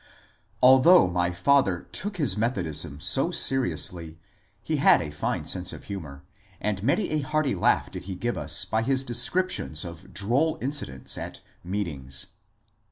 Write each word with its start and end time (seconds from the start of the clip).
Although 0.63 1.09
my 1.09 1.29
father 1.29 1.81
took 1.91 2.17
his 2.17 2.35
Methodism 2.35 2.99
so 3.01 3.29
seriously, 3.29 4.17
he 4.63 4.77
had 4.77 4.99
a 4.99 5.11
fine 5.11 5.45
sense 5.45 5.71
of 5.73 5.83
humour, 5.83 6.23
and 6.59 6.81
many 6.81 7.11
a 7.11 7.19
hearty 7.21 7.53
laugh 7.53 7.91
did 7.91 8.05
he 8.05 8.15
give 8.15 8.35
us 8.35 8.65
by 8.65 8.81
his 8.81 9.03
descriptions 9.03 9.85
of 9.85 10.11
droll 10.11 10.57
incidents 10.59 11.19
at 11.19 11.33
^^ 11.35 11.39
meetings." 11.63 12.25